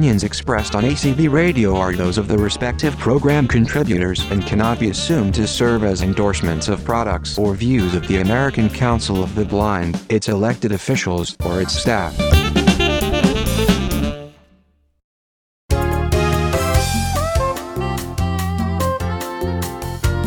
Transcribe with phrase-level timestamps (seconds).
[0.00, 4.88] opinions expressed on ACB Radio are those of the respective program contributors and cannot be
[4.88, 9.44] assumed to serve as endorsements of products or views of the American Council of the
[9.44, 12.18] Blind, its elected officials, or its staff.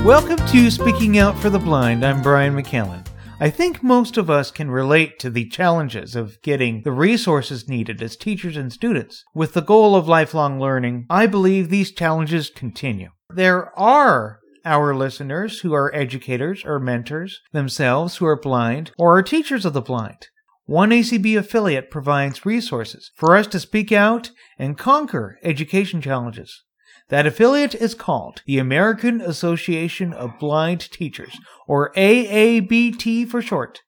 [0.05, 2.05] Welcome to Speaking Out for the Blind.
[2.05, 3.03] I'm Brian McKellen.
[3.43, 8.01] I think most of us can relate to the challenges of getting the resources needed
[8.01, 9.25] as teachers and students.
[9.35, 13.09] With the goal of lifelong learning, I believe these challenges continue.
[13.29, 19.21] There are our listeners who are educators or mentors themselves who are blind or are
[19.21, 20.29] teachers of the blind.
[20.63, 26.63] One ACB affiliate provides resources for us to speak out and conquer education challenges.
[27.09, 33.81] That affiliate is called the American Association of Blind Teachers, or AABT for short.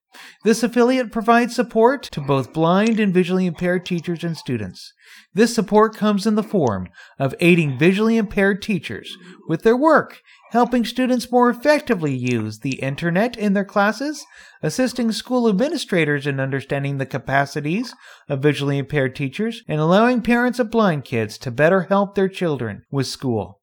[0.44, 4.94] This affiliate provides support to both blind and visually impaired teachers and students.
[5.34, 6.88] This support comes in the form
[7.20, 9.18] of aiding visually impaired teachers
[9.48, 14.26] with their work, helping students more effectively use the internet in their classes,
[14.64, 17.94] assisting school administrators in understanding the capacities
[18.30, 22.84] of visually impaired teachers, and allowing parents of blind kids to better help their children
[22.92, 23.62] with school.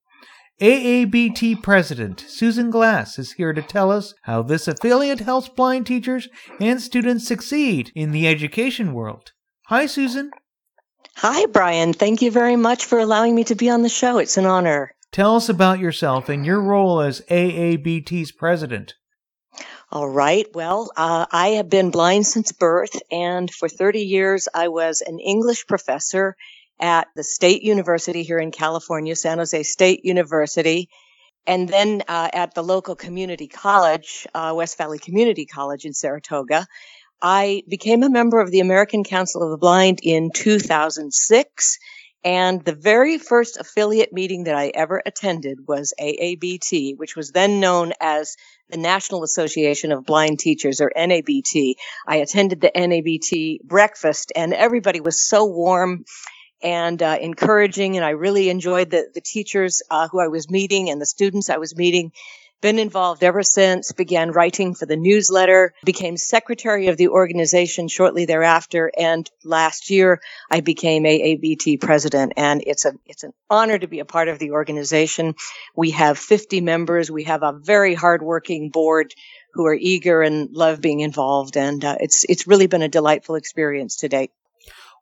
[0.61, 6.28] AABT President Susan Glass is here to tell us how this affiliate helps blind teachers
[6.61, 9.33] and students succeed in the education world.
[9.67, 10.30] Hi, Susan.
[11.17, 11.92] Hi, Brian.
[11.92, 14.19] Thank you very much for allowing me to be on the show.
[14.19, 14.95] It's an honor.
[15.11, 18.95] Tell us about yourself and your role as AABT's president.
[19.91, 20.47] All right.
[20.55, 25.19] Well, uh, I have been blind since birth, and for 30 years I was an
[25.19, 26.36] English professor
[26.83, 30.89] at the State University here in California, San Jose State University,
[31.47, 36.66] and then uh, at the local community college, uh, West Valley Community College in Saratoga.
[37.22, 41.78] I became a member of the American Council of the Blind in 2006.
[42.24, 47.58] And the very first affiliate meeting that I ever attended was AABT, which was then
[47.58, 48.36] known as
[48.68, 51.74] the National Association of Blind Teachers or NABT.
[52.06, 56.05] I attended the NABT breakfast and everybody was so warm
[56.62, 57.96] and uh, encouraging.
[57.96, 61.50] And I really enjoyed the, the teachers uh, who I was meeting and the students
[61.50, 62.12] I was meeting.
[62.61, 68.24] Been involved ever since, began writing for the newsletter, became secretary of the organization shortly
[68.24, 68.89] thereafter.
[68.96, 72.34] And last year I became AABT president.
[72.36, 75.34] And it's a, it's an honor to be a part of the organization.
[75.74, 77.11] We have 50 members.
[77.11, 79.12] We have a very hardworking board
[79.55, 81.56] who are eager and love being involved.
[81.56, 84.30] And uh, it's, it's really been a delightful experience to date.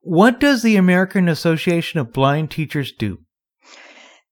[0.03, 3.19] What does the American Association of Blind Teachers do?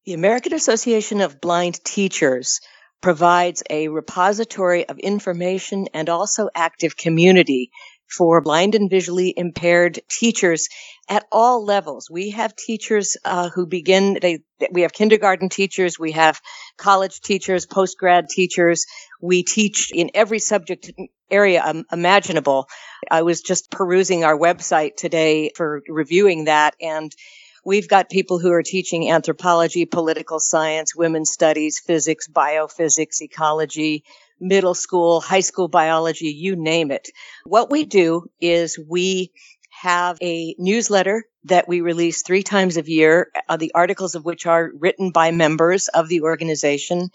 [0.06, 2.61] The American Association of Blind Teachers
[3.03, 7.71] provides a repository of information and also active community
[8.11, 10.69] for blind and visually impaired teachers
[11.09, 12.09] at all levels.
[12.11, 16.41] We have teachers uh, who begin, they, we have kindergarten teachers, we have
[16.77, 18.87] college teachers, post grad teachers.
[19.21, 20.91] We teach in every subject
[21.31, 22.69] area um, imaginable.
[23.11, 27.13] I was just perusing our website today for reviewing that and
[27.69, 34.05] We've got people who are teaching anthropology, political science, women's studies, physics, biophysics, ecology,
[34.41, 37.09] middle school, high school biology, you name it.
[37.44, 39.32] What we do is we
[39.71, 44.47] have a newsletter that we release three times a year, uh, the articles of which
[44.47, 47.10] are written by members of the organization.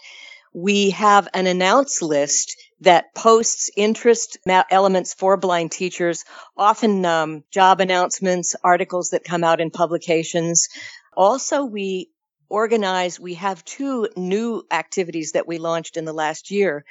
[0.52, 4.38] We have an announce list that posts interest
[4.70, 6.24] elements for blind teachers,
[6.56, 10.68] often um, job announcements, articles that come out in publications.
[11.16, 12.10] Also, we
[12.54, 16.84] organize, we have two new activities that we launched in the last year.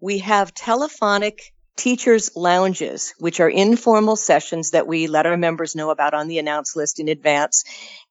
[0.00, 5.90] We have telephonic teachers lounges, which are informal sessions that we let our members know
[5.90, 7.64] about on the announce list in advance.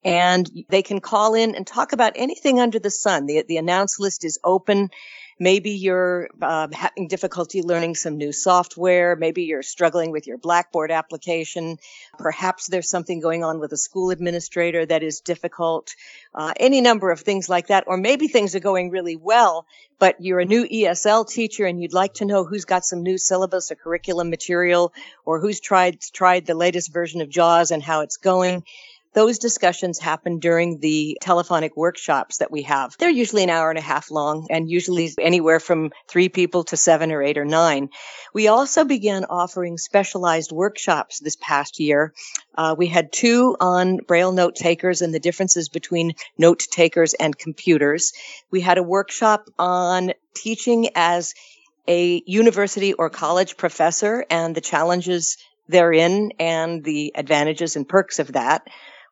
[0.03, 3.25] And they can call in and talk about anything under the sun.
[3.25, 4.90] The, the announce list is open.
[5.39, 9.15] Maybe you're uh, having difficulty learning some new software.
[9.15, 11.77] Maybe you're struggling with your Blackboard application.
[12.17, 15.95] Perhaps there's something going on with a school administrator that is difficult.
[16.34, 17.84] Uh, any number of things like that.
[17.87, 19.67] Or maybe things are going really well,
[19.99, 23.17] but you're a new ESL teacher and you'd like to know who's got some new
[23.17, 24.93] syllabus or curriculum material
[25.25, 28.63] or who's tried, tried the latest version of JAWS and how it's going.
[29.17, 32.96] Those discussions happen during the telephonic workshops that we have.
[32.99, 36.78] They're usually an hour and a half long and usually anywhere from three people to
[36.78, 37.90] seven or eight or nine.
[38.31, 42.14] We also began offering specialized workshops this past year.
[42.55, 47.35] Uh, we had two on Braille note takers and the differences between note takers and
[47.35, 48.14] computers.
[48.52, 51.34] We had a workshop on teaching as
[51.87, 55.37] a university or college professor and the challenges
[55.67, 58.67] therein and the advantages and perks of that.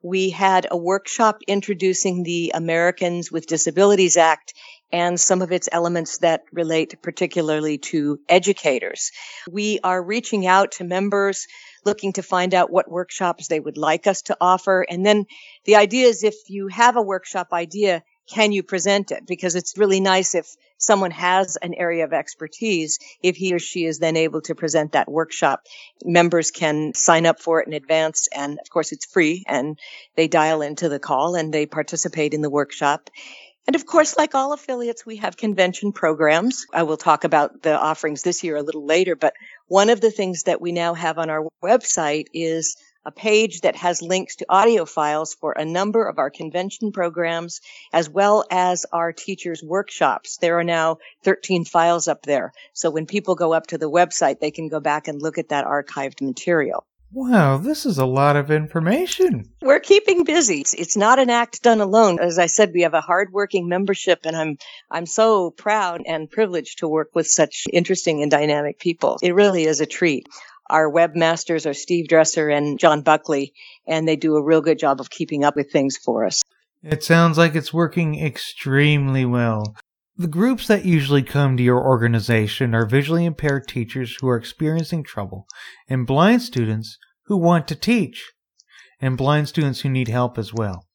[0.05, 4.53] We had a workshop introducing the Americans with Disabilities Act
[4.91, 9.11] and some of its elements that relate particularly to educators.
[9.49, 11.47] We are reaching out to members
[11.85, 14.85] looking to find out what workshops they would like us to offer.
[14.87, 15.25] And then
[15.65, 19.25] the idea is if you have a workshop idea, can you present it?
[19.27, 23.85] Because it's really nice if someone has an area of expertise, if he or she
[23.85, 25.61] is then able to present that workshop.
[26.03, 29.79] Members can sign up for it in advance, and of course, it's free, and
[30.15, 33.09] they dial into the call and they participate in the workshop.
[33.67, 36.67] And of course, like all affiliates, we have convention programs.
[36.71, 39.33] I will talk about the offerings this year a little later, but
[39.67, 43.75] one of the things that we now have on our website is a page that
[43.75, 47.61] has links to audio files for a number of our convention programs
[47.93, 50.37] as well as our teachers workshops.
[50.37, 52.51] There are now 13 files up there.
[52.73, 55.49] So when people go up to the website, they can go back and look at
[55.49, 56.85] that archived material.
[57.15, 59.49] Wow, this is a lot of information.
[59.61, 60.65] We're keeping busy.
[60.77, 62.19] It's not an act done alone.
[62.19, 64.57] As I said, we have a hardworking membership and I'm
[64.91, 69.17] I'm so proud and privileged to work with such interesting and dynamic people.
[69.21, 70.27] It really is a treat.
[70.69, 73.53] Our webmasters are Steve Dresser and John Buckley,
[73.87, 76.41] and they do a real good job of keeping up with things for us.
[76.81, 79.75] It sounds like it's working extremely well.
[80.17, 85.03] The groups that usually come to your organization are visually impaired teachers who are experiencing
[85.03, 85.45] trouble,
[85.89, 88.31] and blind students who want to teach,
[89.01, 90.87] and blind students who need help as well.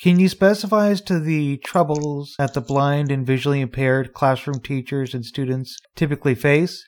[0.00, 5.14] Can you specify as to the troubles that the blind and visually impaired classroom teachers
[5.14, 6.86] and students typically face?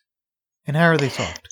[0.67, 1.49] And how are they solved?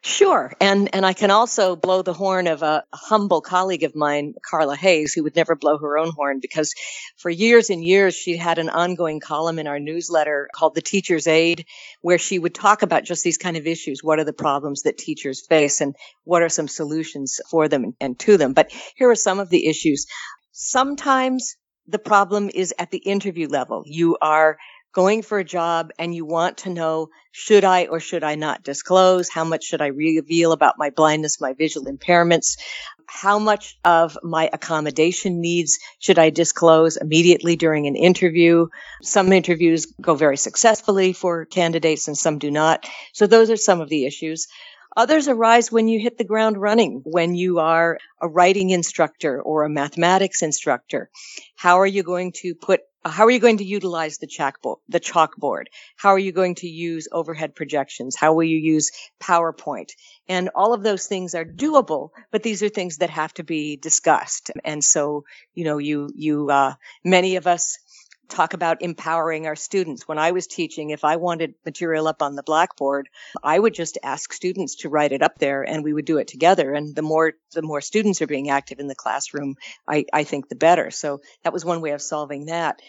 [0.00, 0.52] Sure.
[0.60, 4.76] And, and I can also blow the horn of a humble colleague of mine, Carla
[4.76, 6.74] Hayes, who would never blow her own horn because
[7.16, 11.26] for years and years she had an ongoing column in our newsletter called The Teacher's
[11.26, 11.66] Aid,
[12.00, 14.02] where she would talk about just these kind of issues.
[14.02, 15.94] What are the problems that teachers face and
[16.24, 18.52] what are some solutions for them and to them?
[18.52, 20.06] But here are some of the issues.
[20.52, 21.56] Sometimes
[21.86, 23.82] the problem is at the interview level.
[23.86, 24.58] You are
[24.98, 28.64] going for a job and you want to know should I or should I not
[28.64, 29.28] disclose?
[29.28, 32.58] How much should I reveal about my blindness, my visual impairments?
[33.06, 38.66] How much of my accommodation needs should I disclose immediately during an interview?
[39.00, 42.84] Some interviews go very successfully for candidates and some do not.
[43.12, 44.48] So those are some of the issues.
[44.96, 49.62] Others arise when you hit the ground running, when you are a writing instructor or
[49.62, 51.08] a mathematics instructor.
[51.54, 55.00] How are you going to put how are you going to utilize the chalkboard, the
[55.00, 55.64] chalkboard?
[55.96, 58.16] How are you going to use overhead projections?
[58.16, 58.90] How will you use
[59.20, 59.90] PowerPoint?
[60.28, 63.76] And all of those things are doable, but these are things that have to be
[63.76, 64.50] discussed.
[64.64, 65.24] And so,
[65.54, 66.74] you know, you, you, uh,
[67.04, 67.78] many of us
[68.28, 70.06] talk about empowering our students.
[70.06, 73.08] When I was teaching, if I wanted material up on the blackboard,
[73.42, 76.28] I would just ask students to write it up there and we would do it
[76.28, 76.72] together.
[76.72, 80.48] And the more, the more students are being active in the classroom, I, I think
[80.48, 80.90] the better.
[80.90, 82.80] So that was one way of solving that.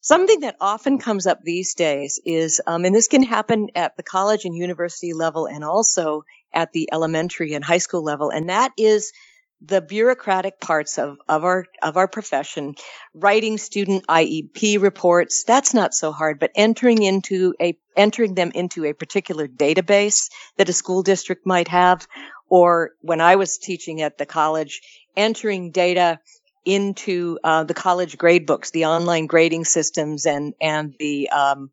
[0.00, 4.02] Something that often comes up these days is, um, and this can happen at the
[4.02, 8.72] college and university level and also at the elementary and high school level, and that
[8.76, 9.12] is
[9.60, 12.74] the bureaucratic parts of, of our of our profession,
[13.14, 18.84] writing student IEP reports, that's not so hard, but entering into a entering them into
[18.84, 22.06] a particular database that a school district might have,
[22.48, 24.80] or when I was teaching at the college,
[25.16, 26.18] entering data
[26.64, 31.70] into uh, the college grade books, the online grading systems, and and the um,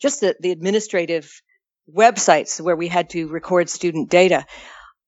[0.00, 1.42] just the, the administrative
[1.92, 4.44] websites where we had to record student data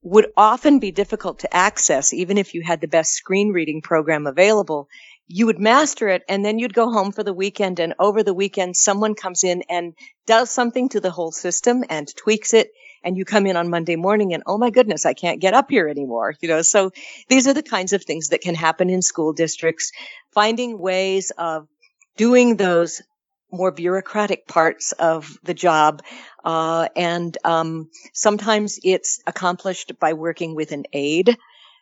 [0.02, 4.26] would often be difficult to access, even if you had the best screen reading program
[4.26, 4.88] available.
[5.26, 8.34] You would master it and then you'd go home for the weekend and over the
[8.34, 9.94] weekend someone comes in and
[10.26, 12.70] does something to the whole system and tweaks it
[13.04, 15.70] and you come in on Monday morning and oh my goodness, I can't get up
[15.70, 16.34] here anymore.
[16.40, 16.90] You know, so
[17.28, 19.92] these are the kinds of things that can happen in school districts,
[20.32, 21.68] finding ways of
[22.16, 23.02] doing those
[23.52, 26.02] more bureaucratic parts of the job.
[26.44, 31.36] Uh, and um, sometimes it's accomplished by working with an aide.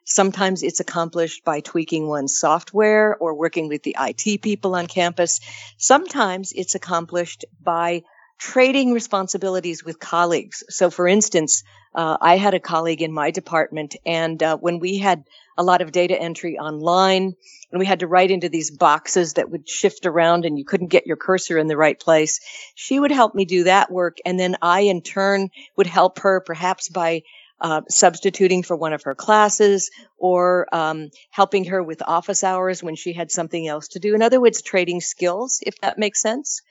[0.04, 5.40] Sometimes it's accomplished by tweaking one's software or working with the IT people on campus.
[5.76, 8.02] Sometimes it's accomplished by
[8.38, 10.64] trading responsibilities with colleagues.
[10.70, 11.62] So, for instance,
[11.94, 15.24] uh, I had a colleague in my department, and uh, when we had
[15.58, 17.34] a lot of data entry online,
[17.70, 20.86] and we had to write into these boxes that would shift around, and you couldn't
[20.86, 22.40] get your cursor in the right place,
[22.74, 26.40] she would help me do that work, and then I, in turn, would help her,
[26.40, 27.22] perhaps by
[27.60, 32.94] uh, substituting for one of her classes or um, helping her with office hours when
[32.94, 34.14] she had something else to do.
[34.14, 36.62] In other words, trading skills, if that makes sense.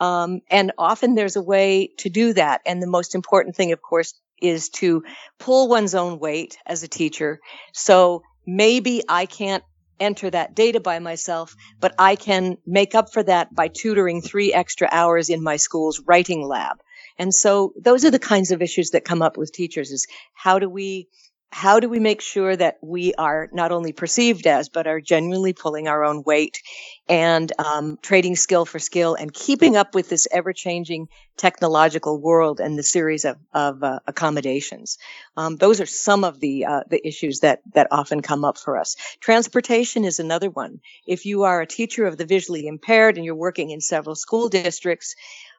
[0.00, 2.60] Um, and often there's a way to do that.
[2.64, 5.02] And the most important thing, of course, is to
[5.38, 7.40] pull one's own weight as a teacher.
[7.72, 9.64] So maybe I can't
[10.00, 14.52] enter that data by myself, but I can make up for that by tutoring three
[14.52, 16.78] extra hours in my school's writing lab.
[17.18, 20.58] And so those are the kinds of issues that come up with teachers is how
[20.58, 21.08] do we
[21.50, 25.52] how do we make sure that we are not only perceived as, but are genuinely
[25.52, 26.62] pulling our own weight
[27.08, 32.60] and um, trading skill for skill and keeping up with this ever changing technological world
[32.60, 34.98] and the series of, of uh, accommodations?
[35.36, 38.76] Um, those are some of the uh, the issues that that often come up for
[38.76, 38.96] us.
[39.20, 40.80] Transportation is another one.
[41.06, 44.48] If you are a teacher of the visually impaired and you're working in several school
[44.50, 45.14] districts,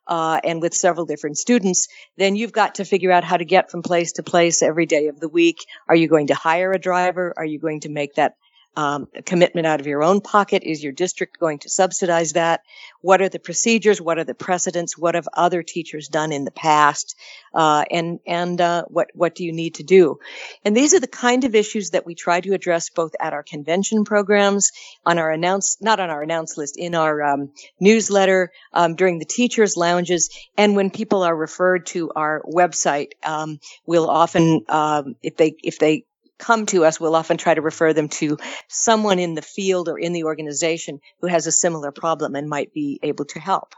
[0.08, 1.88] uh, and with several different students,
[2.18, 5.08] then you've got to figure out how to get from place to place every day
[5.08, 5.58] of the week.
[5.88, 7.34] Are you going to hire a driver?
[7.38, 8.34] Are you going to make that
[8.80, 10.64] um, commitment out of your own pocket?
[10.64, 12.62] Is your district going to subsidize that?
[13.02, 14.00] What are the procedures?
[14.00, 14.98] What are the precedents?
[14.98, 17.18] What have other teachers done in the past?
[17.54, 20.20] Uh, and and uh, what what do you need to do?
[20.64, 23.44] And these are the kind of issues that we try to address both at our
[23.44, 24.72] convention programs,
[25.06, 29.26] on our announce not on our announce list, in our um, newsletter, um, during the
[29.26, 33.12] teachers' lounges, and when people are referred to our website.
[33.26, 36.06] Um, we'll often, um, if they if they
[36.40, 40.00] come to us, we'll often try to refer them to someone in the field or
[40.00, 43.76] in the organization who has a similar problem and might be able to help.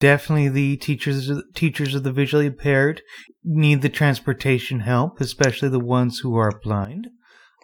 [0.00, 3.02] Definitely, the teachers teachers of the visually impaired
[3.42, 7.08] need the transportation help, especially the ones who are blind.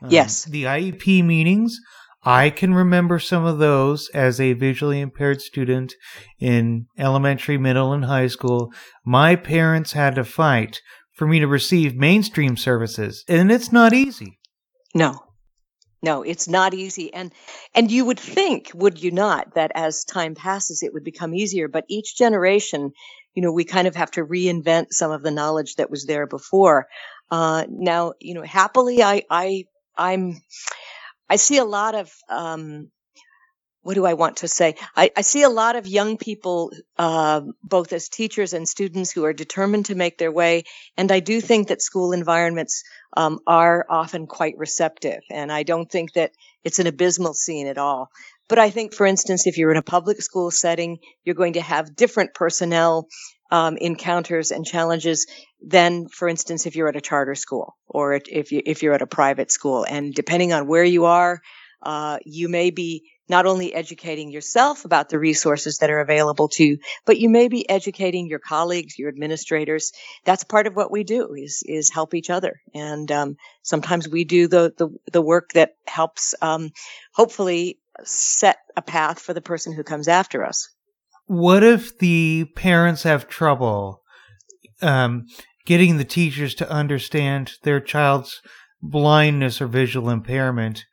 [0.02, 0.44] Um, yes.
[0.44, 1.78] The IEP meetings,
[2.22, 5.94] I can remember some of those as a visually impaired student
[6.38, 8.72] in elementary, middle, and high school.
[9.04, 10.80] My parents had to fight
[11.12, 14.38] for me to receive mainstream services, and it's not easy.
[14.94, 15.22] No.
[16.02, 17.12] No, it's not easy.
[17.12, 17.32] And
[17.74, 21.68] and you would think, would you not, that as time passes it would become easier,
[21.68, 22.92] but each generation,
[23.34, 26.26] you know, we kind of have to reinvent some of the knowledge that was there
[26.26, 26.88] before.
[27.30, 29.64] Uh, now, you know, happily I I
[29.96, 30.40] I'm
[31.28, 32.90] I see a lot of um,
[33.82, 34.74] what do I want to say?
[34.94, 39.24] I, I see a lot of young people, uh, both as teachers and students, who
[39.24, 40.64] are determined to make their way.
[40.96, 42.82] And I do think that school environments
[43.16, 45.22] um, are often quite receptive.
[45.30, 46.32] And I don't think that
[46.62, 48.10] it's an abysmal scene at all.
[48.48, 51.62] But I think, for instance, if you're in a public school setting, you're going to
[51.62, 53.06] have different personnel
[53.50, 55.26] um, encounters and challenges
[55.60, 59.02] than, for instance, if you're at a charter school or if you if you're at
[59.02, 59.84] a private school.
[59.88, 61.40] And depending on where you are,
[61.82, 66.64] uh, you may be not only educating yourself about the resources that are available to
[66.64, 69.92] you, but you may be educating your colleagues, your administrators.
[70.24, 72.60] That's part of what we do is, is help each other.
[72.74, 76.72] And, um, sometimes we do the, the, the work that helps, um,
[77.14, 80.68] hopefully set a path for the person who comes after us.
[81.26, 84.02] What if the parents have trouble,
[84.82, 85.26] um,
[85.66, 88.42] getting the teachers to understand their child's
[88.82, 90.84] blindness or visual impairment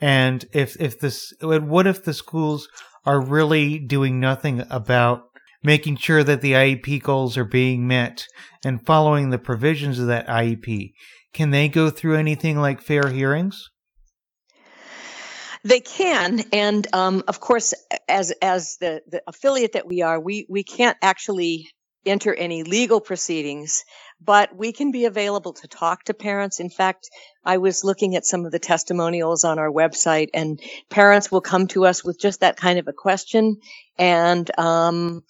[0.00, 2.68] and if if this, what if the schools
[3.04, 5.22] are really doing nothing about
[5.62, 8.26] making sure that the IEP goals are being met
[8.64, 10.92] and following the provisions of that IEP?
[11.32, 13.70] Can they go through anything like fair hearings?
[15.64, 17.72] They can, and um, of course,
[18.06, 21.68] as as the, the affiliate that we are, we we can't actually
[22.06, 23.84] enter any legal proceedings,
[24.20, 26.60] but we can be available to talk to parents.
[26.60, 27.10] In fact,
[27.44, 31.66] I was looking at some of the testimonials on our website and parents will come
[31.68, 33.56] to us with just that kind of a question.
[33.98, 35.22] And, um,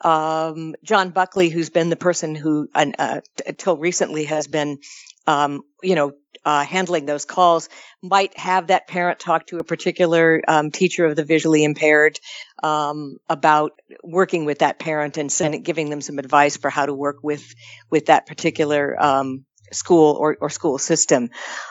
[0.00, 4.78] um, John Buckley, who's been the person who, uh, until recently has been,
[5.26, 6.12] um, you know,
[6.44, 7.68] uh, handling those calls
[8.02, 12.18] might have that parent talk to a particular um, teacher of the visually impaired
[12.62, 13.72] um, about
[14.02, 17.54] working with that parent and sending, giving them some advice for how to work with
[17.90, 21.30] with that particular um, school or, or school system.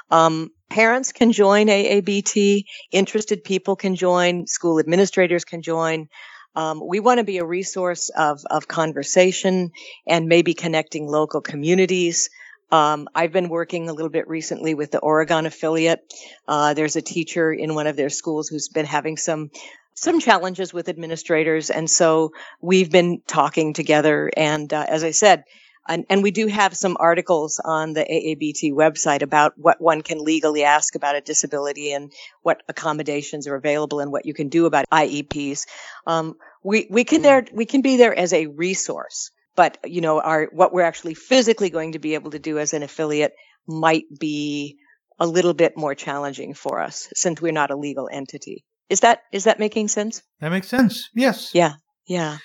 [0.09, 2.63] Um, parents can join AABT.
[2.91, 4.47] Interested people can join.
[4.47, 6.07] School administrators can join.
[6.55, 9.71] Um, we want to be a resource of, of conversation
[10.05, 12.29] and maybe connecting local communities.
[12.73, 16.11] Um, I've been working a little bit recently with the Oregon affiliate.
[16.47, 19.51] Uh, there's a teacher in one of their schools who's been having some
[19.93, 24.31] some challenges with administrators, and so we've been talking together.
[24.35, 25.43] And uh, as I said,
[25.87, 30.23] and, and, we do have some articles on the AABT website about what one can
[30.23, 32.11] legally ask about a disability and
[32.41, 35.67] what accommodations are available and what you can do about IEPs.
[36.07, 40.19] Um, we we can there we can be there as a resource but you know
[40.19, 43.33] our what we're actually physically going to be able to do as an affiliate
[43.67, 44.77] might be
[45.19, 48.65] a little bit more challenging for us since we're not a legal entity.
[48.89, 50.21] Is that is that making sense?
[50.39, 51.09] That makes sense.
[51.15, 51.51] Yes.
[51.53, 51.73] Yeah.
[52.07, 52.37] Yeah.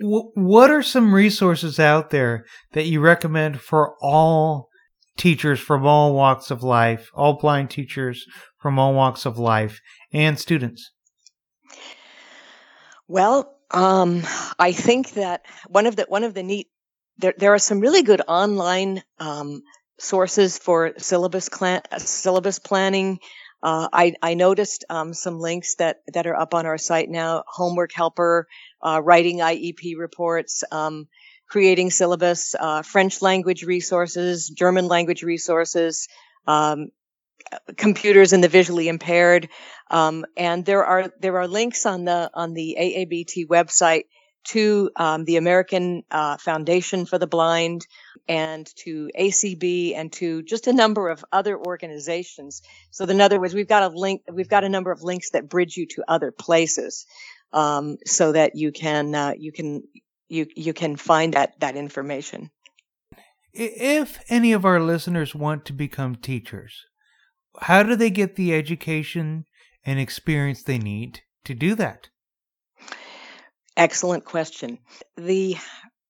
[0.00, 4.68] W- what are some resources out there that you recommend for all
[5.16, 8.24] teachers from all walks of life, all blind teachers
[8.60, 9.80] from all walks of life,
[10.12, 10.90] and students?
[13.08, 14.22] Well, um,
[14.58, 16.68] I think that one of the one of the neat
[17.18, 19.62] there there are some really good online um,
[19.98, 23.18] sources for syllabus clan, syllabus planning.
[23.62, 27.44] Uh, I, I noticed um, some links that that are up on our site now.
[27.46, 28.48] Homework helper,
[28.82, 31.06] uh, writing IEP reports, um,
[31.48, 36.08] creating syllabus, uh, French language resources, German language resources,
[36.46, 36.88] um,
[37.76, 39.48] computers and the visually impaired.
[39.90, 44.04] Um, and there are there are links on the on the AABT website
[44.44, 47.86] to um, the American uh, Foundation for the Blind
[48.28, 52.62] and to ACB and to just a number of other organizations.
[52.90, 55.48] So, in other words, we've got a link, we've got a number of links that
[55.48, 57.06] bridge you to other places,
[57.52, 59.82] um, so that you can uh, you can
[60.28, 62.50] you you can find that that information.
[63.52, 66.86] If any of our listeners want to become teachers,
[67.60, 69.44] how do they get the education
[69.84, 72.08] and experience they need to do that?
[73.76, 74.78] Excellent question.
[75.16, 75.56] The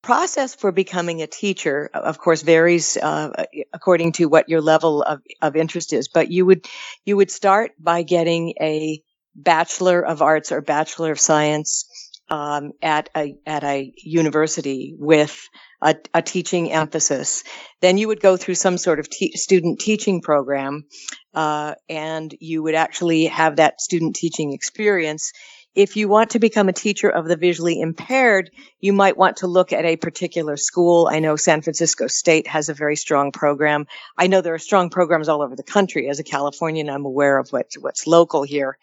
[0.01, 5.21] process for becoming a teacher, of course, varies uh, according to what your level of,
[5.41, 6.09] of interest is.
[6.09, 6.67] But you would
[7.05, 9.01] you would start by getting a
[9.35, 11.85] bachelor of arts or bachelor of science
[12.29, 15.47] um, at a at a university with
[15.83, 17.43] a, a, teaching emphasis.
[17.81, 20.85] Then you would go through some sort of te- student teaching program,
[21.33, 25.31] uh, and you would actually have that student teaching experience
[25.75, 29.47] if you want to become a teacher of the visually impaired, you might want to
[29.47, 31.09] look at a particular school.
[31.11, 33.87] I know San Francisco State has a very strong program.
[34.17, 36.09] I know there are strong programs all over the country.
[36.09, 38.77] As a Californian, I'm aware of what, what's local here.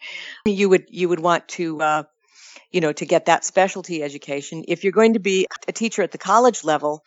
[0.45, 2.03] You would, you would want to, uh,
[2.71, 4.63] you know, to get that specialty education.
[4.67, 7.03] If you're going to be a teacher at the college level,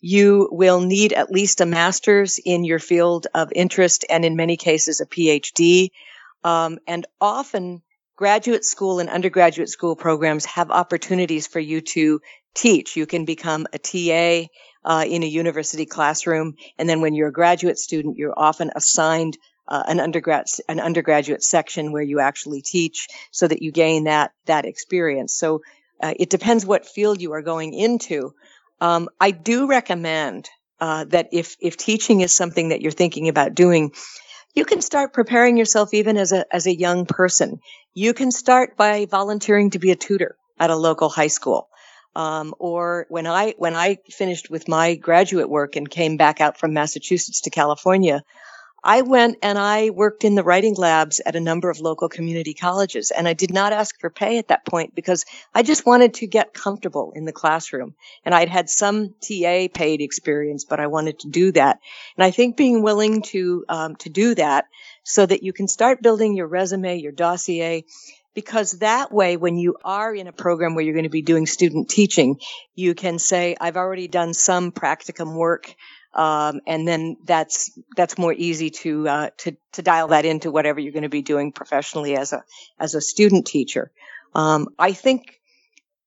[0.00, 4.56] you will need at least a master's in your field of interest and in many
[4.56, 5.90] cases a PhD.
[6.42, 7.82] Um, and often
[8.16, 12.20] graduate school and undergraduate school programs have opportunities for you to
[12.54, 12.96] teach.
[12.96, 14.48] You can become a TA
[14.84, 19.38] uh, in a university classroom, and then when you're a graduate student, you're often assigned
[19.68, 24.32] uh, an undergrad an undergraduate section where you actually teach, so that you gain that
[24.46, 25.34] that experience.
[25.34, 25.62] So
[26.02, 28.34] uh, it depends what field you are going into.
[28.80, 30.48] Um, I do recommend
[30.80, 33.92] uh, that if if teaching is something that you're thinking about doing,
[34.54, 37.60] you can start preparing yourself even as a as a young person.
[37.94, 41.68] You can start by volunteering to be a tutor at a local high school.
[42.14, 46.58] Um, or when I when I finished with my graduate work and came back out
[46.58, 48.22] from Massachusetts to California,
[48.84, 52.52] I went and I worked in the writing labs at a number of local community
[52.52, 53.12] colleges.
[53.12, 56.26] And I did not ask for pay at that point because I just wanted to
[56.26, 57.94] get comfortable in the classroom.
[58.24, 61.78] And I'd had some TA paid experience, but I wanted to do that.
[62.16, 64.66] And I think being willing to, um, to do that
[65.04, 67.84] so that you can start building your resume, your dossier,
[68.34, 71.46] because that way, when you are in a program where you're going to be doing
[71.46, 72.40] student teaching,
[72.74, 75.74] you can say, I've already done some practicum work
[76.14, 80.80] um, and then that's that's more easy to uh, to to dial that into whatever
[80.80, 82.42] you're going to be doing professionally as a
[82.78, 83.90] as a student teacher.
[84.34, 85.40] Um, I think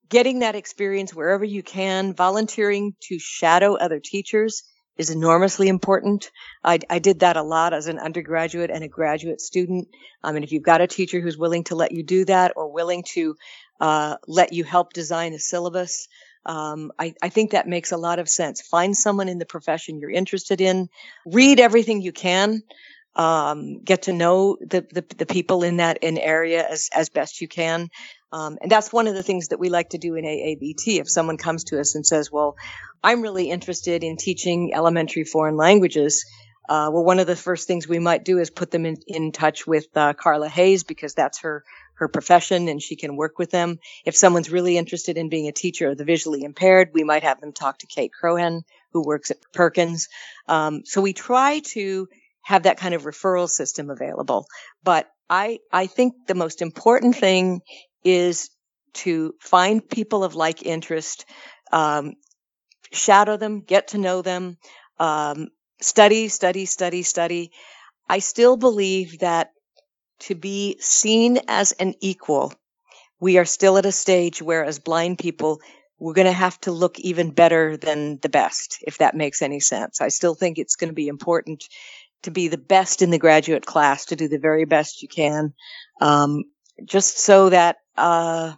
[0.10, 4.64] getting that experience wherever you can, volunteering to shadow other teachers
[4.98, 6.32] is enormously important.
[6.64, 9.90] I, I did that a lot as an undergraduate and a graduate student.
[10.24, 12.72] I mean, if you've got a teacher who's willing to let you do that or
[12.72, 13.36] willing to
[13.82, 16.08] uh, let you help design a syllabus,
[16.46, 18.62] um, I, I, think that makes a lot of sense.
[18.62, 20.90] Find someone in the profession you're interested in.
[21.26, 22.62] Read everything you can.
[23.16, 27.40] Um, get to know the, the, the people in that in area as as best
[27.40, 27.90] you can.
[28.34, 31.00] Um, and that's one of the things that we like to do in AABT.
[31.00, 32.58] If someone comes to us and says, "Well,
[33.02, 36.26] I'm really interested in teaching elementary foreign languages,"
[36.68, 39.32] uh, well, one of the first things we might do is put them in, in
[39.32, 41.64] touch with uh, Carla Hayes because that's her
[41.96, 43.80] her profession and she can work with them.
[44.06, 47.42] If someone's really interested in being a teacher of the visually impaired, we might have
[47.42, 48.62] them talk to Kate Crohan,
[48.94, 50.08] who works at Perkins.
[50.48, 52.08] Um, so we try to
[52.44, 54.46] have that kind of referral system available.
[54.84, 57.62] But I, I think the most important thing
[58.04, 58.50] is
[58.94, 61.26] to find people of like interest,
[61.72, 62.14] um,
[62.92, 64.58] shadow them, get to know them,
[65.00, 65.48] um,
[65.82, 67.52] study, study, study, study.
[68.08, 69.50] I still believe that
[70.20, 72.54] to be seen as an equal,
[73.20, 75.62] we are still at a stage where, as blind people,
[76.00, 79.60] we're going to have to look even better than the best, if that makes any
[79.60, 80.02] sense.
[80.02, 81.64] I still think it's going to be important
[82.24, 85.54] to be the best in the graduate class, to do the very best you can,
[86.02, 86.44] um,
[86.84, 88.54] just so that uh,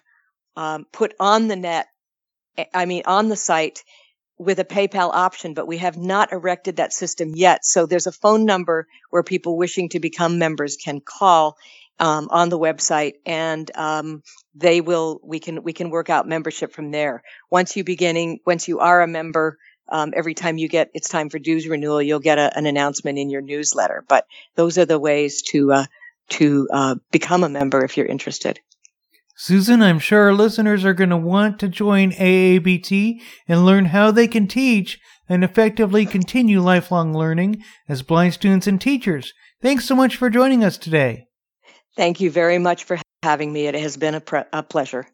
[0.55, 1.87] um, put on the net,
[2.73, 3.83] I mean, on the site
[4.37, 7.65] with a PayPal option, but we have not erected that system yet.
[7.65, 11.57] So there's a phone number where people wishing to become members can call
[11.99, 15.19] um, on the website, and um, they will.
[15.23, 17.23] We can we can work out membership from there.
[17.49, 19.57] Once you beginning, once you are a member,
[19.89, 23.17] um, every time you get it's time for dues renewal, you'll get a, an announcement
[23.17, 24.03] in your newsletter.
[24.07, 25.85] But those are the ways to uh,
[26.31, 28.59] to uh, become a member if you're interested.
[29.37, 33.19] Susan, I'm sure our listeners are going to want to join AABT
[33.49, 38.79] and learn how they can teach and effectively continue lifelong learning as blind students and
[38.79, 39.33] teachers.
[39.61, 41.27] Thanks so much for joining us today.
[41.97, 43.67] Thank you very much for having me.
[43.67, 45.05] It has been a, pre- a pleasure.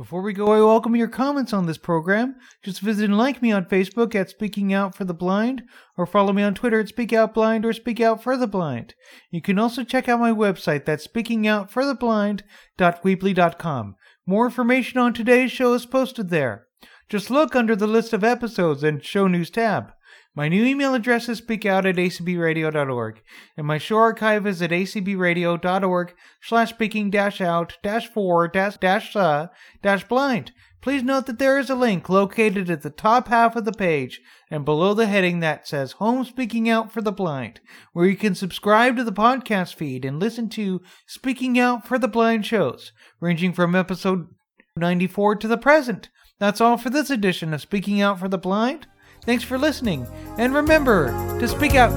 [0.00, 2.36] Before we go, I welcome your comments on this program.
[2.62, 5.62] Just visit and like me on Facebook at Speaking Out for the Blind,
[5.98, 8.94] or follow me on Twitter at Speak Out Blind or Speak Out for the Blind.
[9.30, 13.94] You can also check out my website, that's speakingoutfortheblind.weebly.com.
[14.24, 16.64] More information on today's show is posted there.
[17.10, 19.92] Just look under the list of episodes and show news tab.
[20.34, 23.20] My new email address is speakout at acbradio.org,
[23.56, 29.16] and my show archive is at acbradio.org slash speaking dash out dash four dash dash
[29.16, 29.48] uh
[29.82, 30.52] dash blind.
[30.80, 34.20] Please note that there is a link located at the top half of the page
[34.50, 37.60] and below the heading that says Home Speaking Out for the Blind,
[37.92, 42.08] where you can subscribe to the podcast feed and listen to Speaking Out for the
[42.08, 44.28] Blind shows, ranging from episode
[44.76, 46.08] 94 to the present.
[46.38, 48.86] That's all for this edition of Speaking Out for the Blind.
[49.22, 50.06] Thanks for listening,
[50.38, 51.90] and remember to speak out.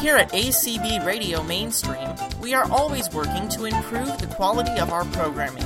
[0.00, 2.10] Here at ACB Radio Mainstream,
[2.42, 5.64] we are always working to improve the quality of our programming.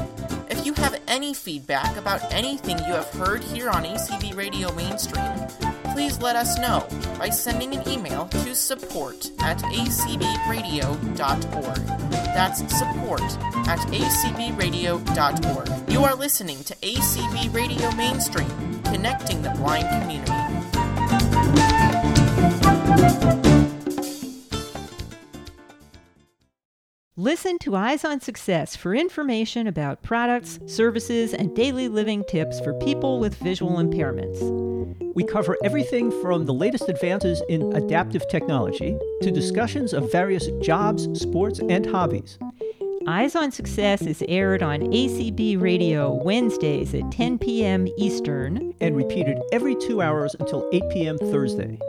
[0.59, 5.33] If you have any feedback about anything you have heard here on ACB Radio Mainstream,
[5.93, 6.85] please let us know
[7.17, 10.97] by sending an email to support at acbradio.org.
[12.11, 13.23] That's support
[13.69, 15.91] at acbradio.org.
[15.91, 20.33] You are listening to ACB Radio Mainstream, connecting the blind community.
[27.21, 32.75] Listen to Eyes on Success for information about products, services, and daily living tips for
[32.75, 34.39] people with visual impairments.
[35.17, 41.09] We cover everything from the latest advances in adaptive technology to discussions of various jobs,
[41.21, 42.39] sports, and hobbies.
[43.09, 47.89] Eyes on Success is aired on ACB Radio Wednesdays at 10 p.m.
[47.99, 51.19] Eastern and repeated every two hours until 8 p.m.
[51.19, 51.81] Thursday.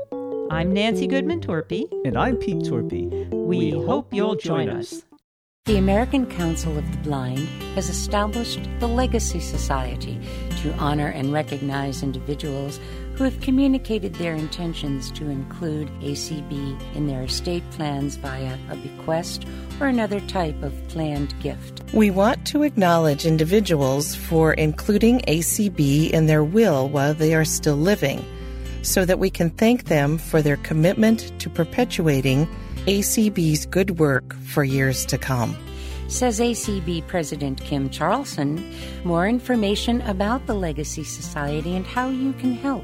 [0.50, 1.88] I'm Nancy Goodman Torpy.
[2.04, 3.30] And I'm Pete Torpy.
[3.30, 4.94] We, we hope, hope you'll join us.
[4.94, 5.04] us.
[5.70, 10.20] The American Council of the Blind has established the Legacy Society
[10.64, 12.80] to honor and recognize individuals
[13.14, 19.46] who have communicated their intentions to include ACB in their estate plans via a bequest
[19.80, 21.84] or another type of planned gift.
[21.94, 27.78] We want to acknowledge individuals for including ACB in their will while they are still
[27.78, 28.26] living
[28.82, 32.48] so that we can thank them for their commitment to perpetuating
[32.86, 35.56] ACB's good work for years to come.
[36.08, 38.74] Says ACB President Kim Charlson.
[39.04, 42.84] More information about the Legacy Society and how you can help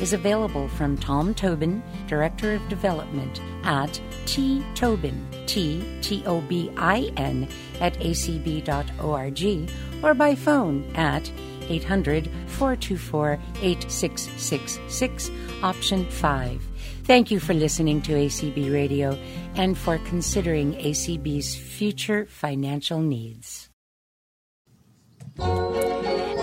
[0.00, 6.70] is available from Tom Tobin, Director of Development at T Tobin, T T O B
[6.76, 7.48] I N,
[7.80, 9.70] at acb.org
[10.02, 11.30] or by phone at
[11.68, 15.30] 800 424 8666,
[15.62, 16.67] option 5.
[17.08, 19.16] Thank you for listening to ACB Radio
[19.54, 23.70] and for considering ACB's future financial needs.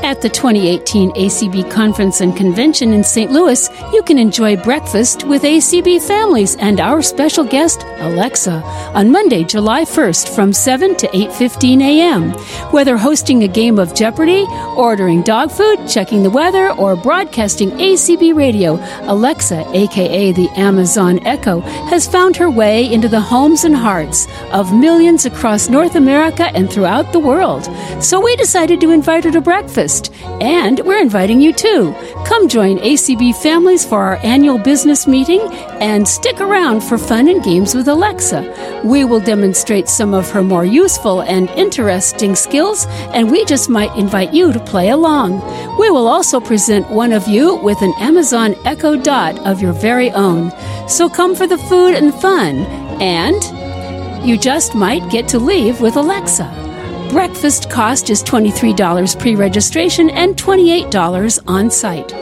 [0.06, 3.32] At the 2018 ACB Conference and Convention in St.
[3.32, 8.62] Louis, you can enjoy breakfast with ACB families and our special guest, Alexa,
[8.94, 12.34] on Monday, July 1st from 7 to 8:15 a.m.
[12.70, 14.46] Whether hosting a game of Jeopardy,
[14.78, 18.78] ordering dog food, checking the weather, or broadcasting ACB radio,
[19.12, 24.72] Alexa, aka the Amazon Echo, has found her way into the homes and hearts of
[24.72, 27.68] millions across North America and throughout the world.
[28.00, 29.95] So we decided to invite her to breakfast
[30.42, 31.94] and we're inviting you too.
[32.26, 35.42] Come join ACB families for our annual business meeting
[35.82, 38.82] and stick around for fun and games with Alexa.
[38.84, 43.96] We will demonstrate some of her more useful and interesting skills, and we just might
[43.98, 45.42] invite you to play along.
[45.80, 50.12] We will also present one of you with an Amazon Echo Dot of your very
[50.12, 50.52] own.
[50.88, 52.66] So come for the food and fun,
[53.02, 56.65] and you just might get to leave with Alexa.
[57.10, 62.14] Breakfast cost is $23 pre registration and $28 on site.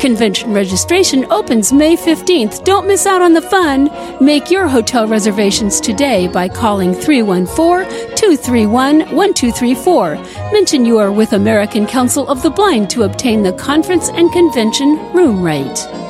[0.00, 2.62] Convention registration opens May 15th.
[2.64, 3.90] Don't miss out on the fun.
[4.20, 10.14] Make your hotel reservations today by calling 314 231 1234.
[10.52, 14.96] Mention you are with American Council of the Blind to obtain the conference and convention
[15.12, 16.05] room rate.